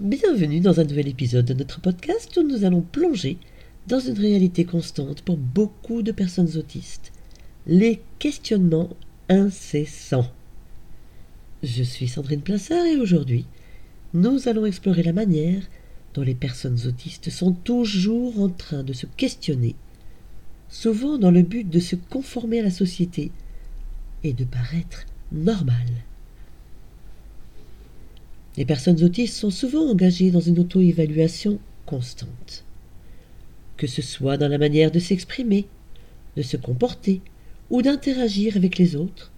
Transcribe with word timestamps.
Bienvenue 0.00 0.58
dans 0.58 0.80
un 0.80 0.84
nouvel 0.84 1.06
épisode 1.06 1.44
de 1.44 1.54
notre 1.54 1.80
podcast 1.80 2.36
où 2.36 2.42
nous 2.42 2.64
allons 2.64 2.80
plonger 2.80 3.38
dans 3.86 4.00
une 4.00 4.18
réalité 4.18 4.64
constante 4.64 5.22
pour 5.22 5.36
beaucoup 5.36 6.02
de 6.02 6.10
personnes 6.10 6.56
autistes, 6.56 7.12
les 7.68 8.02
questionnements 8.18 8.90
incessants. 9.28 10.32
Je 11.62 11.84
suis 11.84 12.08
Sandrine 12.08 12.40
Plassard 12.40 12.84
et 12.86 12.96
aujourd'hui, 12.96 13.46
nous 14.14 14.48
allons 14.48 14.66
explorer 14.66 15.04
la 15.04 15.12
manière 15.12 15.62
dont 16.14 16.22
les 16.22 16.34
personnes 16.34 16.88
autistes 16.88 17.30
sont 17.30 17.52
toujours 17.52 18.40
en 18.40 18.48
train 18.48 18.82
de 18.82 18.92
se 18.92 19.06
questionner, 19.06 19.76
souvent 20.68 21.18
dans 21.18 21.30
le 21.30 21.42
but 21.42 21.70
de 21.70 21.78
se 21.78 21.94
conformer 21.94 22.58
à 22.58 22.64
la 22.64 22.70
société 22.72 23.30
et 24.24 24.32
de 24.32 24.44
paraître 24.44 25.06
normal. 25.30 25.86
Les 28.56 28.64
personnes 28.64 29.02
autistes 29.02 29.36
sont 29.36 29.50
souvent 29.50 29.90
engagées 29.90 30.30
dans 30.30 30.40
une 30.40 30.60
auto-évaluation 30.60 31.58
constante, 31.86 32.64
que 33.76 33.86
ce 33.86 34.00
soit 34.00 34.36
dans 34.36 34.48
la 34.48 34.58
manière 34.58 34.92
de 34.92 35.00
s'exprimer, 35.00 35.66
de 36.36 36.42
se 36.42 36.56
comporter 36.56 37.20
ou 37.70 37.82
d'interagir 37.82 38.56
avec 38.56 38.78
les 38.78 38.94
autres. 38.94 39.32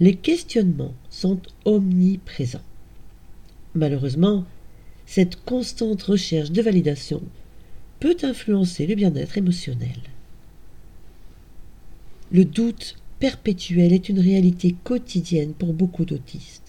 Les 0.00 0.14
questionnements 0.14 0.94
sont 1.10 1.40
omniprésents. 1.64 2.64
Malheureusement, 3.74 4.44
cette 5.06 5.36
constante 5.44 6.02
recherche 6.02 6.50
de 6.50 6.62
validation 6.62 7.22
peut 8.00 8.16
influencer 8.22 8.86
le 8.86 8.94
bien-être 8.94 9.36
émotionnel. 9.36 10.00
Le 12.32 12.46
doute 12.46 12.96
perpétuel 13.20 13.92
est 13.92 14.08
une 14.08 14.20
réalité 14.20 14.74
quotidienne 14.84 15.52
pour 15.52 15.74
beaucoup 15.74 16.06
d'autistes. 16.06 16.61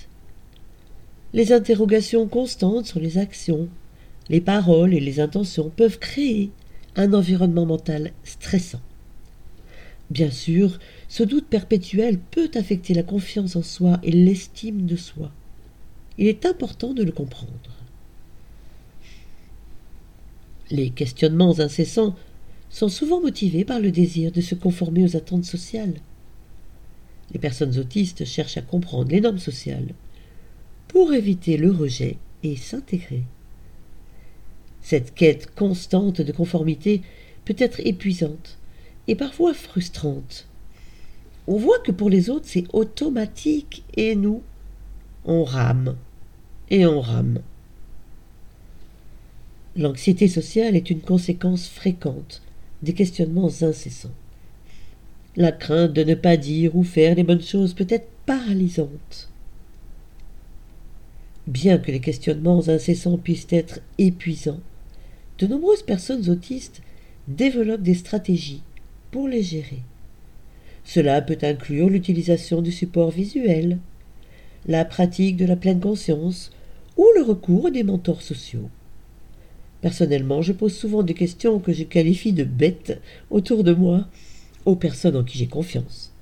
Les 1.33 1.51
interrogations 1.51 2.27
constantes 2.27 2.85
sur 2.85 2.99
les 2.99 3.17
actions, 3.17 3.67
les 4.29 4.39
paroles 4.39 4.93
et 4.93 4.99
les 4.99 5.19
intentions 5.19 5.71
peuvent 5.75 5.97
créer 5.97 6.51
un 6.95 7.11
environnement 7.13 7.65
mental 7.65 8.11
stressant. 8.23 8.81
Bien 10.11 10.29
sûr, 10.29 10.77
ce 11.07 11.23
doute 11.23 11.47
perpétuel 11.47 12.19
peut 12.19 12.51
affecter 12.53 12.93
la 12.93 13.01
confiance 13.01 13.55
en 13.55 13.63
soi 13.63 13.99
et 14.03 14.11
l'estime 14.11 14.85
de 14.85 14.95
soi. 14.95 15.31
Il 16.19 16.27
est 16.27 16.45
important 16.45 16.93
de 16.93 17.01
le 17.01 17.11
comprendre. 17.11 17.51
Les 20.69 20.91
questionnements 20.91 21.59
incessants 21.59 22.15
sont 22.69 22.89
souvent 22.89 23.21
motivés 23.21 23.65
par 23.65 23.79
le 23.79 23.91
désir 23.91 24.31
de 24.31 24.41
se 24.41 24.53
conformer 24.53 25.03
aux 25.03 25.17
attentes 25.17 25.45
sociales. 25.45 25.95
Les 27.31 27.39
personnes 27.39 27.79
autistes 27.79 28.23
cherchent 28.23 28.57
à 28.57 28.61
comprendre 28.61 29.09
les 29.09 29.21
normes 29.21 29.39
sociales 29.39 29.95
pour 30.93 31.11
éviter 31.11 31.57
le 31.57 31.71
rejet 31.71 32.17
et 32.43 32.55
s'intégrer. 32.55 33.23
Cette 34.83 35.15
quête 35.15 35.55
constante 35.55 36.21
de 36.21 36.31
conformité 36.31 37.01
peut 37.45 37.55
être 37.57 37.81
épuisante 37.83 38.59
et 39.07 39.15
parfois 39.15 39.55
frustrante. 39.55 40.47
On 41.47 41.57
voit 41.57 41.79
que 41.79 41.91
pour 41.91 42.11
les 42.11 42.29
autres 42.29 42.45
c'est 42.47 42.67
automatique 42.73 43.83
et 43.97 44.15
nous, 44.15 44.43
on 45.25 45.43
rame 45.43 45.95
et 46.69 46.85
on 46.85 47.01
rame. 47.01 47.41
L'anxiété 49.75 50.27
sociale 50.27 50.75
est 50.75 50.91
une 50.91 51.01
conséquence 51.01 51.67
fréquente 51.67 52.43
des 52.83 52.93
questionnements 52.93 53.49
incessants. 53.63 54.13
La 55.35 55.51
crainte 55.51 55.93
de 55.93 56.03
ne 56.03 56.13
pas 56.13 56.37
dire 56.37 56.75
ou 56.75 56.83
faire 56.83 57.15
les 57.15 57.23
bonnes 57.23 57.41
choses 57.41 57.73
peut 57.73 57.87
être 57.89 58.09
paralysante. 58.27 59.32
Bien 61.47 61.77
que 61.77 61.91
les 61.91 61.99
questionnements 61.99 62.69
incessants 62.69 63.17
puissent 63.17 63.47
être 63.49 63.81
épuisants, 63.97 64.61
de 65.39 65.47
nombreuses 65.47 65.83
personnes 65.83 66.29
autistes 66.29 66.81
développent 67.27 67.81
des 67.81 67.95
stratégies 67.95 68.63
pour 69.11 69.27
les 69.27 69.43
gérer. 69.43 69.81
Cela 70.85 71.21
peut 71.21 71.37
inclure 71.41 71.89
l'utilisation 71.89 72.61
du 72.61 72.71
support 72.71 73.11
visuel, 73.11 73.79
la 74.67 74.85
pratique 74.85 75.37
de 75.37 75.45
la 75.45 75.55
pleine 75.55 75.79
conscience 75.79 76.51
ou 76.97 77.05
le 77.15 77.23
recours 77.23 77.67
à 77.67 77.71
des 77.71 77.83
mentors 77.83 78.21
sociaux. 78.21 78.69
Personnellement, 79.81 80.41
je 80.41 80.53
pose 80.53 80.73
souvent 80.73 81.03
des 81.03 81.13
questions 81.13 81.59
que 81.59 81.73
je 81.73 81.83
qualifie 81.83 82.31
de 82.31 82.45
bêtes 82.45 83.01
autour 83.29 83.65
de 83.65 83.73
moi 83.73 84.07
aux 84.65 84.77
personnes 84.77 85.17
en 85.17 85.23
qui 85.25 85.37
j'ai 85.37 85.47
confiance. 85.47 86.13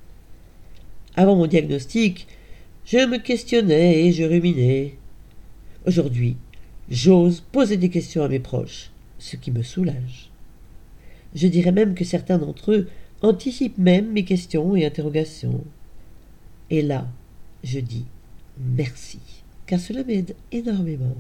Avant 1.16 1.36
mon 1.36 1.46
diagnostic, 1.46 2.26
je 2.86 2.98
me 3.06 3.18
questionnais 3.18 4.06
et 4.06 4.14
je 4.14 4.24
ruminais. 4.24 4.96
Aujourd'hui, 5.86 6.38
j'ose 6.90 7.42
poser 7.52 7.78
des 7.78 7.90
questions 7.90 8.24
à 8.24 8.28
mes 8.28 8.40
proches, 8.40 8.92
ce 9.18 9.36
qui 9.36 9.52
me 9.52 9.64
soulage. 9.64 10.30
Je 11.34 11.48
dirais 11.48 11.72
même 11.72 11.96
que 11.96 12.06
certains 12.06 12.38
d'entre 12.38 12.72
eux 12.72 12.88
anticipent 13.22 13.78
même 13.78 14.12
mes 14.12 14.24
questions 14.24 14.76
et 14.76 14.86
interrogations. 14.86 15.64
Et 16.70 16.84
là, 16.84 17.08
je 17.64 17.80
dis 17.80 18.06
merci, 18.60 19.20
car 19.66 19.80
cela 19.80 20.04
m'aide 20.04 20.36
énormément. 20.52 21.16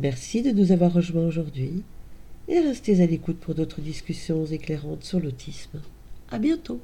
Merci 0.00 0.42
de 0.42 0.50
nous 0.50 0.72
avoir 0.72 0.94
rejoints 0.94 1.26
aujourd'hui 1.26 1.82
et 2.48 2.60
restez 2.60 3.02
à 3.02 3.06
l'écoute 3.06 3.38
pour 3.38 3.54
d'autres 3.54 3.80
discussions 3.80 4.46
éclairantes 4.46 5.04
sur 5.04 5.20
l'autisme. 5.20 5.80
À 6.30 6.38
bientôt! 6.38 6.80